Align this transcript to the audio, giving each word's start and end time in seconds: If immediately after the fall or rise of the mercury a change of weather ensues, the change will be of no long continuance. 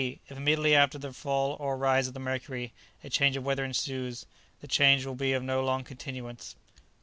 If 0.01 0.31
immediately 0.31 0.73
after 0.73 0.97
the 0.97 1.13
fall 1.13 1.55
or 1.59 1.77
rise 1.77 2.07
of 2.07 2.15
the 2.15 2.19
mercury 2.19 2.73
a 3.03 3.09
change 3.11 3.37
of 3.37 3.43
weather 3.43 3.63
ensues, 3.63 4.25
the 4.59 4.67
change 4.67 5.05
will 5.05 5.13
be 5.13 5.33
of 5.33 5.43
no 5.43 5.63
long 5.63 5.83
continuance. 5.83 6.55